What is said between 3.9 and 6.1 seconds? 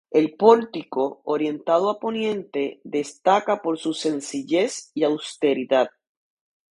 sencillez y austeridad.